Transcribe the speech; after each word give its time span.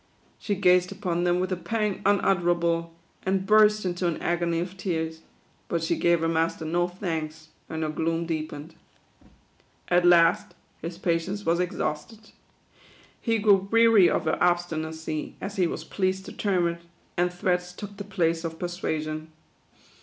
She 0.39 0.55
gazed 0.55 0.91
upon 0.91 1.25
them 1.25 1.39
with 1.39 1.51
a 1.51 1.55
pang 1.55 2.01
un 2.07 2.21
utterable, 2.21 2.89
and 3.21 3.45
burst 3.45 3.85
into 3.85 4.07
an 4.07 4.19
agony 4.19 4.57
of 4.59 4.75
tears; 4.75 5.21
but 5.67 5.83
she 5.83 5.95
gave 5.95 6.21
her 6.21 6.27
master 6.27 6.65
no 6.65 6.87
thanks, 6.87 7.49
and 7.69 7.83
her 7.83 7.89
gloom 7.89 8.25
deepened. 8.25 8.73
At 9.89 10.03
last 10.03 10.55
his 10.81 10.97
patience 10.97 11.45
was 11.45 11.59
exhausted. 11.59 12.31
He 13.21 13.37
grew 13.37 13.51
THE 13.51 13.57
QUADROONS. 13.59 13.71
weary 13.71 14.09
of 14.09 14.25
her 14.25 14.43
obstinacy 14.43 15.23
y 15.23 15.35
as 15.45 15.57
he 15.57 15.67
was 15.67 15.83
pleased 15.83 16.25
to 16.25 16.33
term 16.33 16.67
it; 16.67 16.81
and 17.15 17.31
threats 17.31 17.71
took 17.71 17.97
the 17.97 18.03
place 18.03 18.43
of 18.43 18.57
persuasion. 18.57 19.31